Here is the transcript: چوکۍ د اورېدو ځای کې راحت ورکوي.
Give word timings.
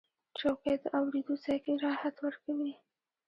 چوکۍ 0.39 0.75
د 0.81 0.85
اورېدو 0.97 1.33
ځای 1.43 1.57
کې 1.63 1.73
راحت 1.85 2.15
ورکوي. 2.25 2.73